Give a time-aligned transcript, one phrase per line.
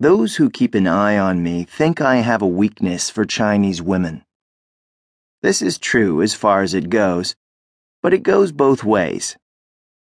[0.00, 4.24] Those who keep an eye on me think I have a weakness for Chinese women.
[5.42, 7.34] This is true as far as it goes,
[8.00, 9.36] but it goes both ways.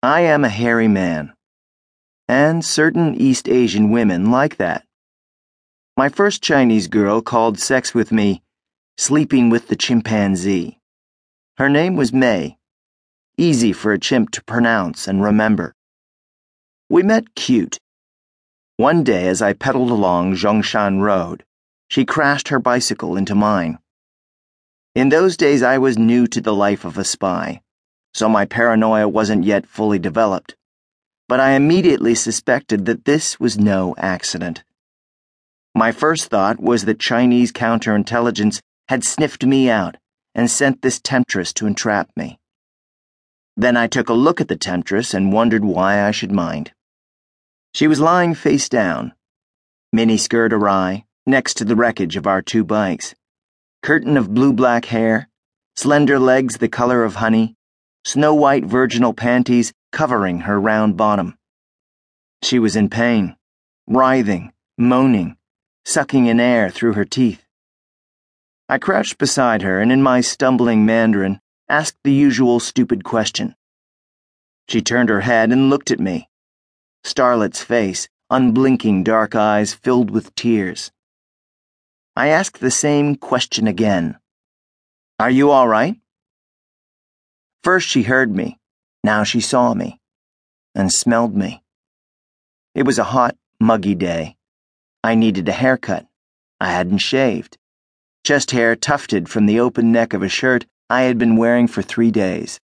[0.00, 1.34] I am a hairy man,
[2.28, 4.84] and certain East Asian women like that.
[5.96, 8.42] My first Chinese girl called sex with me
[8.96, 10.78] sleeping with the chimpanzee.
[11.56, 12.58] Her name was Mei,
[13.36, 15.74] easy for a chimp to pronounce and remember.
[16.88, 17.80] We met cute
[18.76, 21.44] one day, as I pedaled along Zhongshan Road,
[21.88, 23.78] she crashed her bicycle into mine.
[24.94, 27.62] In those days, I was new to the life of a spy,
[28.12, 30.56] so my paranoia wasn't yet fully developed.
[31.28, 34.64] But I immediately suspected that this was no accident.
[35.74, 39.96] My first thought was that Chinese counterintelligence had sniffed me out
[40.34, 42.38] and sent this temptress to entrap me.
[43.56, 46.72] Then I took a look at the temptress and wondered why I should mind.
[47.74, 49.14] She was lying face down,
[49.92, 53.16] mini skirt awry, next to the wreckage of our two bikes.
[53.82, 55.28] Curtain of blue black hair,
[55.74, 57.56] slender legs the color of honey,
[58.04, 61.36] snow white virginal panties covering her round bottom.
[62.44, 63.34] She was in pain,
[63.88, 65.36] writhing, moaning,
[65.84, 67.44] sucking in air through her teeth.
[68.68, 73.56] I crouched beside her and in my stumbling Mandarin asked the usual stupid question.
[74.68, 76.28] She turned her head and looked at me
[77.04, 80.90] Starlet's face, unblinking dark eyes filled with tears.
[82.16, 84.18] I asked the same question again.
[85.20, 85.96] Are you all right?
[87.62, 88.58] First she heard me,
[89.04, 90.00] now she saw me,
[90.74, 91.62] and smelled me.
[92.74, 94.36] It was a hot, muggy day.
[95.02, 96.06] I needed a haircut.
[96.58, 97.58] I hadn't shaved.
[98.24, 101.82] Chest hair tufted from the open neck of a shirt I had been wearing for
[101.82, 102.60] three days.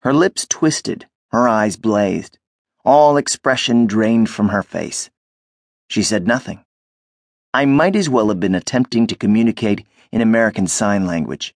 [0.00, 2.38] Her lips twisted, her eyes blazed
[2.84, 5.10] all expression drained from her face.
[5.88, 6.64] She said nothing.
[7.54, 11.54] I might as well have been attempting to communicate in American Sign Language.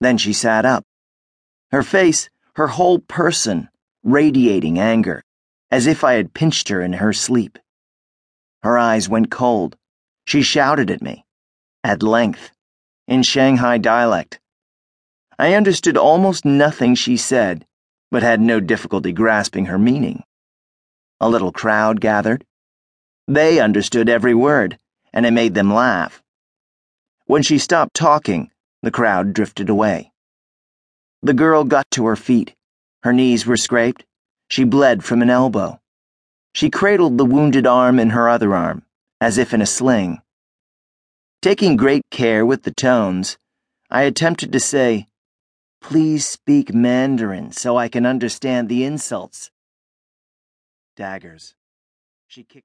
[0.00, 0.84] Then she sat up.
[1.70, 3.68] Her face, her whole person,
[4.02, 5.22] radiating anger,
[5.70, 7.58] as if I had pinched her in her sleep.
[8.62, 9.76] Her eyes went cold.
[10.24, 11.24] She shouted at me,
[11.82, 12.52] at length,
[13.08, 14.38] in Shanghai dialect.
[15.38, 17.66] I understood almost nothing she said
[18.12, 20.22] but had no difficulty grasping her meaning.
[21.18, 22.44] A little crowd gathered.
[23.26, 24.78] They understood every word,
[25.14, 26.22] and it made them laugh.
[27.24, 28.50] When she stopped talking,
[28.82, 30.12] the crowd drifted away.
[31.22, 32.54] The girl got to her feet.
[33.02, 34.04] Her knees were scraped.
[34.48, 35.80] She bled from an elbow.
[36.54, 38.82] She cradled the wounded arm in her other arm,
[39.22, 40.20] as if in a sling.
[41.40, 43.38] Taking great care with the tones,
[43.90, 45.08] I attempted to say,
[45.82, 49.50] Please speak Mandarin so I can understand the insults.
[50.96, 51.54] Daggers.
[52.28, 52.60] She kicked.